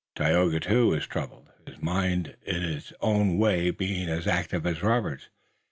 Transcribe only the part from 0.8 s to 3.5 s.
was troubled, his mind in its own